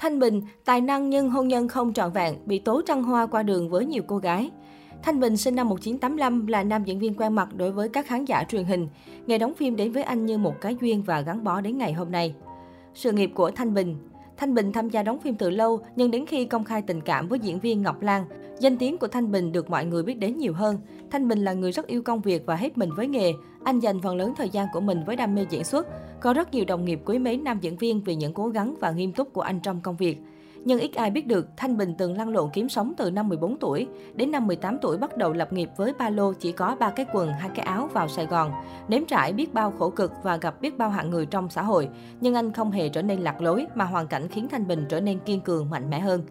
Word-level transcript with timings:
Thanh 0.00 0.18
Bình, 0.18 0.42
tài 0.64 0.80
năng 0.80 1.10
nhưng 1.10 1.30
hôn 1.30 1.48
nhân 1.48 1.68
không 1.68 1.92
trọn 1.92 2.12
vẹn, 2.12 2.36
bị 2.46 2.58
tố 2.58 2.82
trăng 2.86 3.02
hoa 3.02 3.26
qua 3.26 3.42
đường 3.42 3.68
với 3.68 3.86
nhiều 3.86 4.02
cô 4.06 4.18
gái. 4.18 4.50
Thanh 5.02 5.20
Bình 5.20 5.36
sinh 5.36 5.54
năm 5.54 5.68
1985 5.68 6.46
là 6.46 6.62
nam 6.62 6.84
diễn 6.84 6.98
viên 6.98 7.14
quen 7.14 7.32
mặt 7.32 7.48
đối 7.56 7.72
với 7.72 7.88
các 7.88 8.06
khán 8.06 8.24
giả 8.24 8.44
truyền 8.44 8.64
hình. 8.64 8.88
Nghề 9.26 9.38
đóng 9.38 9.54
phim 9.54 9.76
đến 9.76 9.92
với 9.92 10.02
anh 10.02 10.26
như 10.26 10.38
một 10.38 10.60
cái 10.60 10.76
duyên 10.80 11.02
và 11.02 11.20
gắn 11.20 11.44
bó 11.44 11.60
đến 11.60 11.78
ngày 11.78 11.92
hôm 11.92 12.10
nay. 12.10 12.34
Sự 12.94 13.12
nghiệp 13.12 13.30
của 13.34 13.50
Thanh 13.50 13.74
Bình 13.74 13.96
Thanh 14.40 14.54
Bình 14.54 14.72
tham 14.72 14.88
gia 14.88 15.02
đóng 15.02 15.18
phim 15.20 15.34
từ 15.34 15.50
lâu, 15.50 15.80
nhưng 15.96 16.10
đến 16.10 16.26
khi 16.26 16.44
công 16.44 16.64
khai 16.64 16.82
tình 16.82 17.00
cảm 17.00 17.28
với 17.28 17.38
diễn 17.38 17.60
viên 17.60 17.82
Ngọc 17.82 18.02
Lan, 18.02 18.24
danh 18.60 18.78
tiếng 18.78 18.98
của 18.98 19.08
Thanh 19.08 19.32
Bình 19.32 19.52
được 19.52 19.70
mọi 19.70 19.84
người 19.84 20.02
biết 20.02 20.18
đến 20.18 20.36
nhiều 20.36 20.52
hơn. 20.52 20.78
Thanh 21.10 21.28
Bình 21.28 21.44
là 21.44 21.52
người 21.52 21.72
rất 21.72 21.86
yêu 21.86 22.02
công 22.02 22.20
việc 22.20 22.42
và 22.46 22.56
hết 22.56 22.78
mình 22.78 22.90
với 22.96 23.06
nghề. 23.06 23.32
Anh 23.64 23.80
dành 23.80 24.00
phần 24.00 24.16
lớn 24.16 24.32
thời 24.36 24.48
gian 24.48 24.66
của 24.72 24.80
mình 24.80 25.04
với 25.06 25.16
đam 25.16 25.34
mê 25.34 25.46
diễn 25.50 25.64
xuất. 25.64 25.86
Có 26.20 26.32
rất 26.32 26.54
nhiều 26.54 26.64
đồng 26.64 26.84
nghiệp 26.84 27.00
quý 27.04 27.18
mến 27.18 27.44
nam 27.44 27.58
diễn 27.60 27.76
viên 27.76 28.00
vì 28.00 28.14
những 28.14 28.34
cố 28.34 28.48
gắng 28.48 28.74
và 28.80 28.90
nghiêm 28.90 29.12
túc 29.12 29.32
của 29.32 29.40
anh 29.40 29.60
trong 29.60 29.80
công 29.80 29.96
việc. 29.96 30.18
Nhưng 30.64 30.78
ít 30.78 30.94
ai 30.94 31.10
biết 31.10 31.26
được, 31.26 31.48
Thanh 31.56 31.76
Bình 31.76 31.94
từng 31.98 32.16
lăn 32.16 32.28
lộn 32.28 32.50
kiếm 32.52 32.68
sống 32.68 32.92
từ 32.96 33.10
năm 33.10 33.28
14 33.28 33.58
tuổi. 33.58 33.86
Đến 34.14 34.30
năm 34.30 34.46
18 34.46 34.78
tuổi 34.82 34.98
bắt 34.98 35.16
đầu 35.16 35.32
lập 35.32 35.52
nghiệp 35.52 35.70
với 35.76 35.92
ba 35.98 36.10
lô 36.10 36.32
chỉ 36.32 36.52
có 36.52 36.76
ba 36.80 36.90
cái 36.90 37.06
quần, 37.12 37.32
hai 37.32 37.50
cái 37.54 37.66
áo 37.66 37.88
vào 37.92 38.08
Sài 38.08 38.26
Gòn. 38.26 38.52
Nếm 38.88 39.04
trải 39.04 39.32
biết 39.32 39.54
bao 39.54 39.72
khổ 39.78 39.90
cực 39.90 40.12
và 40.22 40.36
gặp 40.36 40.60
biết 40.60 40.78
bao 40.78 40.90
hạng 40.90 41.10
người 41.10 41.26
trong 41.26 41.50
xã 41.50 41.62
hội. 41.62 41.88
Nhưng 42.20 42.34
anh 42.34 42.52
không 42.52 42.70
hề 42.70 42.88
trở 42.88 43.02
nên 43.02 43.20
lạc 43.20 43.42
lối, 43.42 43.66
mà 43.74 43.84
hoàn 43.84 44.06
cảnh 44.06 44.28
khiến 44.28 44.48
Thanh 44.50 44.66
Bình 44.66 44.84
trở 44.88 45.00
nên 45.00 45.18
kiên 45.18 45.40
cường, 45.40 45.70
mạnh 45.70 45.90
mẽ 45.90 46.00
hơn. 46.00 46.22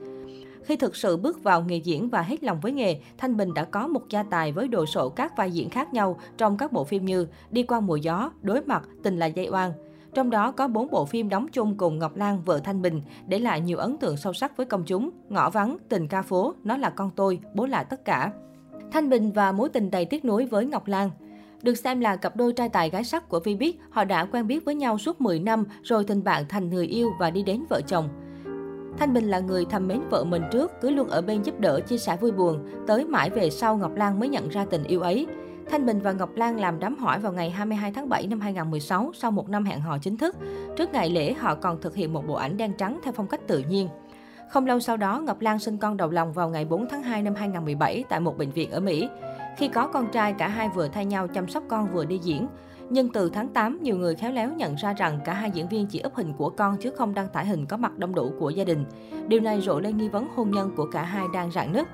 Khi 0.63 0.75
thực 0.75 0.95
sự 0.95 1.17
bước 1.17 1.43
vào 1.43 1.61
nghề 1.61 1.77
diễn 1.77 2.09
và 2.09 2.21
hết 2.21 2.43
lòng 2.43 2.59
với 2.59 2.71
nghề, 2.71 2.99
Thanh 3.17 3.37
Bình 3.37 3.53
đã 3.53 3.63
có 3.63 3.87
một 3.87 4.01
gia 4.09 4.23
tài 4.23 4.51
với 4.51 4.67
đồ 4.67 4.85
sộ 4.85 5.09
các 5.09 5.37
vai 5.37 5.51
diễn 5.51 5.69
khác 5.69 5.93
nhau 5.93 6.19
trong 6.37 6.57
các 6.57 6.71
bộ 6.71 6.83
phim 6.83 7.05
như 7.05 7.27
Đi 7.51 7.63
qua 7.63 7.79
mùa 7.79 7.95
gió, 7.95 8.31
Đối 8.41 8.61
mặt, 8.61 8.83
Tình 9.03 9.19
là 9.19 9.25
dây 9.25 9.49
oan. 9.51 9.71
Trong 10.13 10.29
đó 10.29 10.51
có 10.51 10.67
4 10.67 10.91
bộ 10.91 11.05
phim 11.05 11.29
đóng 11.29 11.47
chung 11.51 11.77
cùng 11.77 11.99
Ngọc 11.99 12.15
Lan, 12.15 12.41
vợ 12.45 12.59
Thanh 12.63 12.81
Bình, 12.81 13.01
để 13.27 13.39
lại 13.39 13.61
nhiều 13.61 13.77
ấn 13.77 13.97
tượng 13.97 14.17
sâu 14.17 14.33
sắc 14.33 14.57
với 14.57 14.65
công 14.65 14.83
chúng. 14.85 15.09
Ngõ 15.29 15.49
vắng, 15.49 15.77
tình 15.89 16.07
ca 16.07 16.21
phố, 16.21 16.53
nó 16.63 16.77
là 16.77 16.89
con 16.89 17.11
tôi, 17.15 17.39
bố 17.53 17.65
là 17.65 17.83
tất 17.83 18.05
cả. 18.05 18.31
Thanh 18.91 19.09
Bình 19.09 19.31
và 19.31 19.51
mối 19.51 19.69
tình 19.69 19.91
đầy 19.91 20.05
tiếc 20.05 20.25
nuối 20.25 20.45
với 20.45 20.65
Ngọc 20.65 20.87
Lan. 20.87 21.09
Được 21.61 21.75
xem 21.75 21.99
là 21.99 22.15
cặp 22.15 22.35
đôi 22.35 22.53
trai 22.53 22.69
tài 22.69 22.89
gái 22.89 23.03
sắc 23.03 23.29
của 23.29 23.39
Vbiz, 23.39 23.73
họ 23.89 24.03
đã 24.03 24.25
quen 24.25 24.47
biết 24.47 24.65
với 24.65 24.75
nhau 24.75 24.97
suốt 24.97 25.21
10 25.21 25.39
năm, 25.39 25.65
rồi 25.83 26.03
tình 26.03 26.23
bạn 26.23 26.45
thành 26.49 26.69
người 26.69 26.87
yêu 26.87 27.09
và 27.19 27.29
đi 27.29 27.43
đến 27.43 27.63
vợ 27.69 27.81
chồng. 27.87 28.09
Thanh 28.97 29.13
Bình 29.13 29.29
là 29.29 29.39
người 29.39 29.65
thầm 29.65 29.87
mến 29.87 30.01
vợ 30.09 30.23
mình 30.23 30.43
trước, 30.51 30.71
cứ 30.81 30.89
luôn 30.89 31.07
ở 31.07 31.21
bên 31.21 31.43
giúp 31.43 31.59
đỡ, 31.59 31.79
chia 31.79 31.97
sẻ 31.97 32.17
vui 32.21 32.31
buồn. 32.31 32.59
Tới 32.87 33.05
mãi 33.05 33.29
về 33.29 33.49
sau 33.49 33.77
Ngọc 33.77 33.95
Lan 33.95 34.19
mới 34.19 34.29
nhận 34.29 34.49
ra 34.49 34.65
tình 34.65 34.83
yêu 34.83 35.01
ấy. 35.01 35.27
Thanh 35.71 35.85
Bình 35.85 35.99
và 35.99 36.11
Ngọc 36.11 36.29
Lan 36.35 36.59
làm 36.59 36.79
đám 36.79 36.97
hỏi 36.97 37.19
vào 37.19 37.33
ngày 37.33 37.49
22 37.49 37.91
tháng 37.91 38.09
7 38.09 38.27
năm 38.27 38.39
2016 38.39 39.11
sau 39.13 39.31
một 39.31 39.49
năm 39.49 39.65
hẹn 39.65 39.79
hò 39.79 39.97
chính 39.97 40.17
thức. 40.17 40.35
Trước 40.77 40.93
ngày 40.93 41.09
lễ, 41.09 41.33
họ 41.33 41.55
còn 41.55 41.81
thực 41.81 41.95
hiện 41.95 42.13
một 42.13 42.27
bộ 42.27 42.33
ảnh 42.33 42.57
đen 42.57 42.73
trắng 42.77 42.99
theo 43.03 43.13
phong 43.13 43.27
cách 43.27 43.47
tự 43.47 43.63
nhiên. 43.69 43.89
Không 44.49 44.65
lâu 44.65 44.79
sau 44.79 44.97
đó, 44.97 45.19
Ngọc 45.19 45.41
Lan 45.41 45.59
sinh 45.59 45.77
con 45.77 45.97
đầu 45.97 46.09
lòng 46.09 46.33
vào 46.33 46.49
ngày 46.49 46.65
4 46.65 46.87
tháng 46.89 47.03
2 47.03 47.21
năm 47.21 47.35
2017 47.35 48.03
tại 48.09 48.19
một 48.19 48.37
bệnh 48.37 48.51
viện 48.51 48.71
ở 48.71 48.79
Mỹ. 48.79 49.09
Khi 49.57 49.67
có 49.67 49.87
con 49.87 50.11
trai, 50.11 50.33
cả 50.33 50.47
hai 50.47 50.69
vừa 50.69 50.87
thay 50.87 51.05
nhau 51.05 51.27
chăm 51.27 51.47
sóc 51.47 51.63
con 51.67 51.87
vừa 51.93 52.05
đi 52.05 52.17
diễn. 52.23 52.47
Nhưng 52.89 53.09
từ 53.09 53.29
tháng 53.29 53.47
8, 53.47 53.79
nhiều 53.81 53.97
người 53.97 54.15
khéo 54.15 54.31
léo 54.31 54.49
nhận 54.53 54.75
ra 54.75 54.93
rằng 54.93 55.19
cả 55.25 55.33
hai 55.33 55.51
diễn 55.51 55.67
viên 55.67 55.87
chỉ 55.87 55.99
ấp 55.99 56.15
hình 56.15 56.33
của 56.33 56.49
con 56.49 56.77
chứ 56.77 56.91
không 56.97 57.13
đăng 57.13 57.29
tải 57.29 57.45
hình 57.45 57.65
có 57.65 57.77
mặt 57.77 57.97
đông 57.97 58.15
đủ 58.15 58.31
của 58.39 58.49
gia 58.49 58.63
đình. 58.63 58.85
Điều 59.27 59.39
này 59.39 59.61
rộ 59.61 59.79
lên 59.79 59.97
nghi 59.97 60.09
vấn 60.09 60.27
hôn 60.35 60.51
nhân 60.51 60.71
của 60.75 60.87
cả 60.91 61.03
hai 61.03 61.25
đang 61.33 61.51
rạn 61.51 61.73
nứt. 61.73 61.87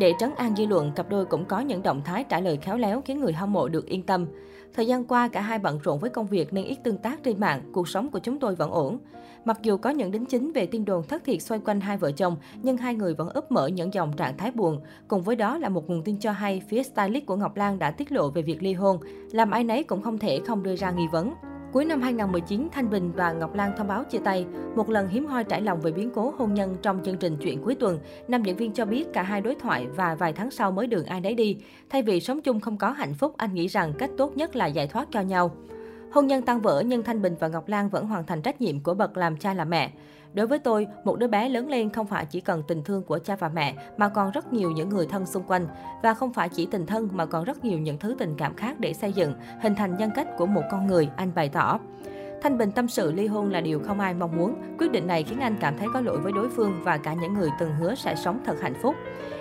Để 0.00 0.14
trấn 0.18 0.30
an 0.36 0.56
dư 0.56 0.66
luận, 0.66 0.92
cặp 0.96 1.08
đôi 1.08 1.24
cũng 1.24 1.44
có 1.44 1.60
những 1.60 1.82
động 1.82 2.02
thái 2.04 2.24
trả 2.24 2.40
lời 2.40 2.56
khéo 2.56 2.76
léo 2.76 3.02
khiến 3.04 3.20
người 3.20 3.32
hâm 3.32 3.52
mộ 3.52 3.68
được 3.68 3.86
yên 3.86 4.02
tâm. 4.02 4.26
Thời 4.74 4.86
gian 4.86 5.04
qua, 5.04 5.28
cả 5.28 5.40
hai 5.40 5.58
bận 5.58 5.78
rộn 5.82 5.98
với 5.98 6.10
công 6.10 6.26
việc 6.26 6.52
nên 6.52 6.64
ít 6.64 6.78
tương 6.84 6.98
tác 6.98 7.22
trên 7.22 7.40
mạng, 7.40 7.62
cuộc 7.72 7.88
sống 7.88 8.10
của 8.10 8.18
chúng 8.18 8.38
tôi 8.38 8.54
vẫn 8.54 8.70
ổn. 8.70 8.98
Mặc 9.44 9.58
dù 9.62 9.76
có 9.76 9.90
những 9.90 10.10
đính 10.10 10.26
chính 10.26 10.52
về 10.52 10.66
tin 10.66 10.84
đồn 10.84 11.02
thất 11.08 11.24
thiệt 11.24 11.42
xoay 11.42 11.60
quanh 11.64 11.80
hai 11.80 11.96
vợ 11.96 12.12
chồng, 12.12 12.36
nhưng 12.62 12.76
hai 12.76 12.94
người 12.94 13.14
vẫn 13.14 13.28
ấp 13.28 13.52
mở 13.52 13.66
những 13.66 13.94
dòng 13.94 14.12
trạng 14.16 14.36
thái 14.36 14.50
buồn. 14.50 14.80
Cùng 15.08 15.22
với 15.22 15.36
đó 15.36 15.58
là 15.58 15.68
một 15.68 15.90
nguồn 15.90 16.02
tin 16.02 16.16
cho 16.18 16.32
hay 16.32 16.62
phía 16.68 16.82
stylist 16.82 17.26
của 17.26 17.36
Ngọc 17.36 17.56
Lan 17.56 17.78
đã 17.78 17.90
tiết 17.90 18.12
lộ 18.12 18.30
về 18.30 18.42
việc 18.42 18.62
ly 18.62 18.72
hôn, 18.72 18.98
làm 19.32 19.50
ai 19.50 19.64
nấy 19.64 19.84
cũng 19.84 20.02
không 20.02 20.18
thể 20.18 20.40
không 20.46 20.62
đưa 20.62 20.76
ra 20.76 20.90
nghi 20.90 21.06
vấn. 21.12 21.34
Cuối 21.72 21.84
năm 21.84 22.02
2019, 22.02 22.68
Thanh 22.72 22.90
Bình 22.90 23.12
và 23.12 23.32
Ngọc 23.32 23.54
Lan 23.54 23.72
thông 23.76 23.88
báo 23.88 24.04
chia 24.04 24.18
tay. 24.18 24.46
Một 24.76 24.90
lần 24.90 25.08
hiếm 25.08 25.26
hoi 25.26 25.44
trải 25.44 25.60
lòng 25.62 25.80
về 25.80 25.92
biến 25.92 26.10
cố 26.14 26.34
hôn 26.38 26.54
nhân 26.54 26.76
trong 26.82 27.00
chương 27.04 27.16
trình 27.16 27.36
Chuyện 27.42 27.62
cuối 27.62 27.74
tuần, 27.74 27.98
nam 28.28 28.42
diễn 28.42 28.56
viên 28.56 28.72
cho 28.72 28.84
biết 28.84 29.04
cả 29.12 29.22
hai 29.22 29.40
đối 29.40 29.54
thoại 29.54 29.86
và 29.96 30.14
vài 30.14 30.32
tháng 30.32 30.50
sau 30.50 30.72
mới 30.72 30.86
đường 30.86 31.04
ai 31.04 31.20
nấy 31.20 31.34
đi. 31.34 31.56
Thay 31.90 32.02
vì 32.02 32.20
sống 32.20 32.40
chung 32.40 32.60
không 32.60 32.76
có 32.76 32.90
hạnh 32.90 33.14
phúc, 33.14 33.34
anh 33.36 33.54
nghĩ 33.54 33.66
rằng 33.66 33.92
cách 33.98 34.10
tốt 34.18 34.36
nhất 34.36 34.56
là 34.56 34.66
giải 34.66 34.86
thoát 34.86 35.08
cho 35.10 35.20
nhau. 35.20 35.50
Hôn 36.12 36.26
nhân 36.26 36.42
tan 36.42 36.60
vỡ 36.60 36.82
nhưng 36.86 37.02
Thanh 37.02 37.22
Bình 37.22 37.36
và 37.40 37.48
Ngọc 37.48 37.68
Lan 37.68 37.88
vẫn 37.88 38.06
hoàn 38.06 38.26
thành 38.26 38.42
trách 38.42 38.60
nhiệm 38.60 38.80
của 38.80 38.94
bậc 38.94 39.16
làm 39.16 39.36
cha 39.36 39.54
làm 39.54 39.70
mẹ. 39.70 39.90
Đối 40.34 40.46
với 40.46 40.58
tôi, 40.58 40.86
một 41.04 41.18
đứa 41.18 41.26
bé 41.26 41.48
lớn 41.48 41.68
lên 41.68 41.90
không 41.90 42.06
phải 42.06 42.26
chỉ 42.26 42.40
cần 42.40 42.62
tình 42.68 42.84
thương 42.84 43.02
của 43.02 43.18
cha 43.18 43.36
và 43.36 43.48
mẹ 43.48 43.74
mà 43.96 44.08
còn 44.08 44.30
rất 44.30 44.52
nhiều 44.52 44.70
những 44.70 44.88
người 44.88 45.06
thân 45.06 45.26
xung 45.26 45.42
quanh 45.42 45.66
và 46.02 46.14
không 46.14 46.32
phải 46.32 46.48
chỉ 46.48 46.66
tình 46.66 46.86
thân 46.86 47.08
mà 47.12 47.26
còn 47.26 47.44
rất 47.44 47.64
nhiều 47.64 47.78
những 47.78 47.98
thứ 47.98 48.16
tình 48.18 48.34
cảm 48.38 48.54
khác 48.54 48.80
để 48.80 48.92
xây 48.92 49.12
dựng, 49.12 49.34
hình 49.60 49.74
thành 49.74 49.96
nhân 49.96 50.10
cách 50.14 50.28
của 50.38 50.46
một 50.46 50.62
con 50.70 50.86
người, 50.86 51.08
anh 51.16 51.30
bày 51.34 51.48
tỏ. 51.48 51.78
Thanh 52.42 52.58
Bình 52.58 52.72
tâm 52.72 52.88
sự 52.88 53.12
ly 53.12 53.26
hôn 53.26 53.50
là 53.50 53.60
điều 53.60 53.80
không 53.80 54.00
ai 54.00 54.14
mong 54.14 54.36
muốn. 54.36 54.54
Quyết 54.78 54.92
định 54.92 55.06
này 55.06 55.22
khiến 55.22 55.40
anh 55.40 55.56
cảm 55.60 55.78
thấy 55.78 55.88
có 55.94 56.00
lỗi 56.00 56.18
với 56.18 56.32
đối 56.32 56.50
phương 56.50 56.80
và 56.82 56.96
cả 56.96 57.14
những 57.14 57.34
người 57.34 57.48
từng 57.58 57.74
hứa 57.74 57.94
sẽ 57.94 58.14
sống 58.14 58.40
thật 58.44 58.60
hạnh 58.60 58.74
phúc. 58.82 58.94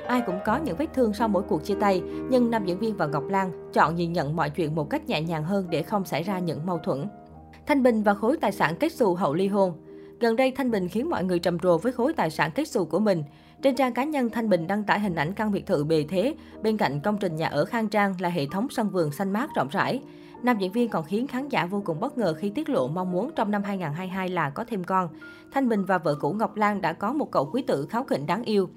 Ai 0.08 0.22
cũng 0.26 0.40
có 0.46 0.58
những 0.58 0.76
vết 0.76 0.94
thương 0.94 1.14
sau 1.14 1.28
mỗi 1.28 1.44
cuộc 1.44 1.64
chia 1.64 1.76
tay, 1.80 2.02
nhưng 2.30 2.52
nam 2.52 2.66
diễn 2.66 2.80
viên 2.80 2.98
và 2.98 3.08
Ngọc 3.08 3.24
Lan 3.30 3.72
chọn 3.74 3.96
nhìn 3.96 4.14
nhận 4.14 4.36
mọi 4.36 4.50
chuyện 4.50 4.76
một 4.76 4.90
cách 4.90 5.08
nhẹ 5.08 5.22
nhàng 5.22 5.44
hơn 5.44 5.68
để 5.70 5.84
không 5.84 6.06
xảy 6.06 6.24
ra 6.24 6.40
những 6.40 6.66
mâu 6.66 6.78
thuẫn. 6.78 7.08
Thanh 7.66 7.84
Bình 7.84 8.04
và 8.04 8.14
khối 8.14 8.38
tài 8.38 8.52
sản 8.52 8.76
kết 8.80 8.94
xù 8.94 9.16
hậu 9.16 9.34
ly 9.34 9.48
hôn. 9.48 9.74
Gần 10.20 10.36
đây, 10.36 10.52
Thanh 10.52 10.72
Bình 10.72 10.88
khiến 10.88 11.10
mọi 11.10 11.24
người 11.24 11.40
trầm 11.40 11.60
trồ 11.60 11.78
với 11.78 11.92
khối 11.92 12.14
tài 12.14 12.30
sản 12.30 12.52
kết 12.56 12.68
xù 12.68 12.86
của 12.86 13.00
mình. 13.00 13.24
Trên 13.62 13.76
trang 13.76 13.94
cá 13.94 14.04
nhân, 14.04 14.30
Thanh 14.30 14.50
Bình 14.50 14.68
đăng 14.68 14.84
tải 14.84 15.00
hình 15.00 15.16
ảnh 15.16 15.34
căn 15.34 15.52
biệt 15.52 15.66
thự 15.66 15.84
bề 15.84 16.06
thế, 16.10 16.36
bên 16.62 16.78
cạnh 16.78 17.00
công 17.00 17.18
trình 17.18 17.36
nhà 17.36 17.48
ở 17.48 17.66
khang 17.66 17.88
trang 17.88 18.16
là 18.20 18.30
hệ 18.30 18.46
thống 18.52 18.68
sân 18.70 18.90
vườn 18.90 19.12
xanh 19.12 19.34
mát 19.34 19.50
rộng 19.56 19.68
rãi. 19.72 20.02
Nam 20.44 20.58
diễn 20.58 20.72
viên 20.72 20.90
còn 20.90 21.06
khiến 21.06 21.28
khán 21.28 21.50
giả 21.50 21.66
vô 21.66 21.82
cùng 21.86 22.00
bất 22.00 22.18
ngờ 22.18 22.34
khi 22.40 22.50
tiết 22.50 22.70
lộ 22.70 22.88
mong 22.88 23.12
muốn 23.12 23.32
trong 23.36 23.52
năm 23.52 23.64
2022 23.64 24.30
là 24.30 24.50
có 24.50 24.64
thêm 24.64 24.84
con. 24.84 25.10
Thanh 25.52 25.70
Bình 25.70 25.86
và 25.86 25.98
vợ 25.98 26.16
cũ 26.16 26.34
Ngọc 26.34 26.56
Lan 26.56 26.82
đã 26.82 26.94
có 26.94 27.14
một 27.14 27.32
cậu 27.32 27.50
quý 27.54 27.62
tử 27.62 27.88
kháo 27.90 28.04
khỉnh 28.04 28.26
đáng 28.26 28.44
yêu. 28.44 28.70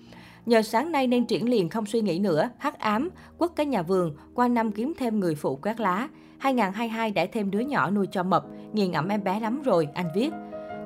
Nhờ 0.47 0.62
sáng 0.62 0.92
nay 0.92 1.06
nên 1.06 1.26
triển 1.26 1.48
liền 1.48 1.69
không 1.69 1.86
suy 1.86 2.00
nghĩ 2.00 2.19
nữa, 2.19 2.48
hắc 2.59 2.78
ám, 2.78 3.09
quất 3.38 3.50
cái 3.56 3.66
nhà 3.66 3.82
vườn, 3.82 4.16
qua 4.34 4.48
năm 4.48 4.72
kiếm 4.72 4.92
thêm 4.98 5.20
người 5.20 5.34
phụ 5.34 5.56
quét 5.56 5.80
lá. 5.80 6.09
2022 6.38 7.10
đã 7.10 7.26
thêm 7.32 7.50
đứa 7.50 7.60
nhỏ 7.60 7.91
nuôi 7.91 8.06
cho 8.12 8.22
mập, 8.22 8.44
nghiền 8.72 8.92
ẩm 8.92 9.09
em 9.09 9.24
bé 9.24 9.41
lắm 9.41 9.62
rồi, 9.62 9.88
anh 9.94 10.06
viết. 10.14 10.30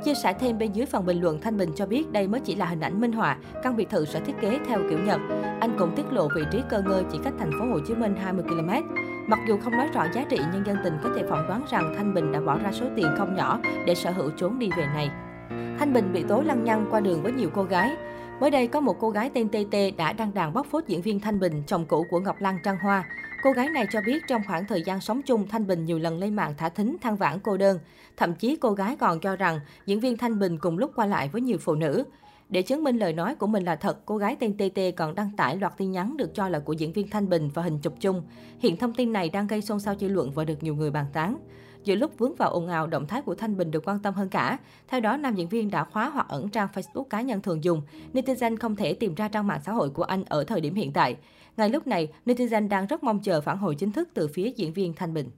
Chia 0.04 0.14
sẻ 0.14 0.32
thêm 0.32 0.58
bên 0.58 0.72
dưới 0.72 0.86
phần 0.86 1.06
bình 1.06 1.20
luận, 1.20 1.40
Thanh 1.40 1.56
Bình 1.56 1.70
cho 1.76 1.86
biết 1.86 2.12
đây 2.12 2.28
mới 2.28 2.40
chỉ 2.40 2.54
là 2.54 2.66
hình 2.66 2.80
ảnh 2.80 3.00
minh 3.00 3.12
họa, 3.12 3.36
căn 3.62 3.76
biệt 3.76 3.90
thự 3.90 4.04
sẽ 4.04 4.20
thiết 4.20 4.34
kế 4.40 4.58
theo 4.68 4.78
kiểu 4.90 4.98
Nhật. 4.98 5.20
Anh 5.60 5.76
cũng 5.78 5.96
tiết 5.96 6.12
lộ 6.12 6.28
vị 6.34 6.42
trí 6.52 6.62
cơ 6.68 6.82
ngơi 6.82 7.04
chỉ 7.12 7.18
cách 7.24 7.34
thành 7.38 7.50
phố 7.58 7.66
Hồ 7.66 7.78
Chí 7.86 7.94
Minh 7.94 8.16
20 8.16 8.44
km. 8.48 8.70
Mặc 9.28 9.38
dù 9.48 9.58
không 9.64 9.72
nói 9.72 9.88
rõ 9.94 10.06
giá 10.14 10.24
trị, 10.30 10.38
nhưng 10.52 10.66
dân 10.66 10.76
tình 10.84 10.98
có 11.02 11.10
thể 11.16 11.22
phỏng 11.28 11.48
đoán 11.48 11.62
rằng 11.70 11.94
Thanh 11.96 12.14
Bình 12.14 12.32
đã 12.32 12.40
bỏ 12.40 12.58
ra 12.58 12.72
số 12.72 12.86
tiền 12.96 13.06
không 13.18 13.34
nhỏ 13.34 13.60
để 13.86 13.94
sở 13.94 14.10
hữu 14.10 14.30
chốn 14.36 14.58
đi 14.58 14.70
về 14.76 14.86
này. 14.94 15.10
Thanh 15.78 15.92
Bình 15.92 16.12
bị 16.12 16.22
tố 16.22 16.42
lăng 16.42 16.64
nhăng 16.64 16.86
qua 16.90 17.00
đường 17.00 17.22
với 17.22 17.32
nhiều 17.32 17.50
cô 17.54 17.62
gái. 17.62 17.96
Mới 18.40 18.50
đây 18.50 18.66
có 18.66 18.80
một 18.80 18.96
cô 19.00 19.10
gái 19.10 19.30
tên 19.34 19.48
TT 19.48 19.96
đã 19.96 20.12
đăng 20.12 20.34
đàn 20.34 20.52
bóc 20.52 20.66
phốt 20.70 20.86
diễn 20.86 21.02
viên 21.02 21.20
Thanh 21.20 21.40
Bình, 21.40 21.62
chồng 21.66 21.86
cũ 21.88 22.06
của 22.10 22.20
Ngọc 22.20 22.36
Lan 22.40 22.58
Trăng 22.64 22.78
Hoa. 22.78 23.04
Cô 23.42 23.52
gái 23.52 23.68
này 23.68 23.86
cho 23.92 24.00
biết 24.06 24.22
trong 24.28 24.42
khoảng 24.46 24.66
thời 24.66 24.82
gian 24.82 25.00
sống 25.00 25.22
chung, 25.22 25.48
Thanh 25.48 25.66
Bình 25.66 25.84
nhiều 25.84 25.98
lần 25.98 26.18
lên 26.18 26.36
mạng 26.36 26.54
thả 26.58 26.68
thính 26.68 26.96
than 27.00 27.16
vãn 27.16 27.38
cô 27.40 27.56
đơn. 27.56 27.78
Thậm 28.16 28.34
chí 28.34 28.56
cô 28.56 28.72
gái 28.72 28.96
còn 28.96 29.20
cho 29.20 29.36
rằng 29.36 29.60
diễn 29.86 30.00
viên 30.00 30.16
Thanh 30.16 30.38
Bình 30.38 30.58
cùng 30.58 30.78
lúc 30.78 30.90
qua 30.96 31.06
lại 31.06 31.28
với 31.32 31.40
nhiều 31.40 31.58
phụ 31.60 31.74
nữ. 31.74 32.04
Để 32.48 32.62
chứng 32.62 32.84
minh 32.84 32.96
lời 32.96 33.12
nói 33.12 33.34
của 33.34 33.46
mình 33.46 33.64
là 33.64 33.76
thật, 33.76 33.98
cô 34.06 34.16
gái 34.16 34.36
tên 34.40 34.56
TT 34.56 34.80
còn 34.96 35.14
đăng 35.14 35.30
tải 35.36 35.56
loạt 35.56 35.72
tin 35.76 35.92
nhắn 35.92 36.16
được 36.16 36.34
cho 36.34 36.48
là 36.48 36.58
của 36.58 36.72
diễn 36.72 36.92
viên 36.92 37.10
Thanh 37.10 37.28
Bình 37.28 37.50
và 37.54 37.62
hình 37.62 37.78
chụp 37.78 37.94
chung. 38.00 38.22
Hiện 38.58 38.76
thông 38.76 38.94
tin 38.94 39.12
này 39.12 39.28
đang 39.28 39.46
gây 39.46 39.62
xôn 39.62 39.80
xao 39.80 39.94
dư 40.00 40.08
luận 40.08 40.30
và 40.30 40.44
được 40.44 40.62
nhiều 40.62 40.74
người 40.74 40.90
bàn 40.90 41.06
tán. 41.12 41.36
Giữa 41.86 41.94
lúc 41.94 42.18
vướng 42.18 42.34
vào 42.34 42.50
ồn 42.50 42.68
ào, 42.68 42.86
động 42.86 43.06
thái 43.06 43.22
của 43.22 43.34
Thanh 43.34 43.56
Bình 43.56 43.70
được 43.70 43.88
quan 43.88 43.98
tâm 43.98 44.14
hơn 44.14 44.28
cả. 44.28 44.58
Theo 44.88 45.00
đó, 45.00 45.16
nam 45.16 45.34
diễn 45.34 45.48
viên 45.48 45.70
đã 45.70 45.84
khóa 45.84 46.08
hoặc 46.08 46.28
ẩn 46.28 46.48
trang 46.48 46.68
Facebook 46.74 47.04
cá 47.04 47.20
nhân 47.20 47.40
thường 47.40 47.64
dùng. 47.64 47.82
Netizen 48.12 48.56
không 48.56 48.76
thể 48.76 48.94
tìm 48.94 49.14
ra 49.14 49.28
trang 49.28 49.46
mạng 49.46 49.60
xã 49.64 49.72
hội 49.72 49.90
của 49.90 50.02
anh 50.02 50.24
ở 50.24 50.44
thời 50.44 50.60
điểm 50.60 50.74
hiện 50.74 50.92
tại. 50.92 51.16
Ngay 51.56 51.68
lúc 51.70 51.86
này, 51.86 52.08
netizen 52.26 52.68
đang 52.68 52.86
rất 52.86 53.04
mong 53.04 53.20
chờ 53.22 53.40
phản 53.40 53.58
hồi 53.58 53.74
chính 53.74 53.92
thức 53.92 54.08
từ 54.14 54.28
phía 54.28 54.52
diễn 54.56 54.72
viên 54.72 54.94
Thanh 54.94 55.14
Bình. 55.14 55.30